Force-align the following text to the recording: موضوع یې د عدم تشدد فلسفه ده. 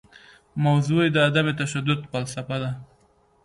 موضوع 0.65 0.99
یې 1.05 1.09
د 1.13 1.17
عدم 1.27 1.47
تشدد 1.61 1.99
فلسفه 2.11 2.57
ده. 2.63 2.71